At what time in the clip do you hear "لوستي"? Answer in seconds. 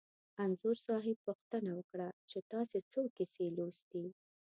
3.57-4.05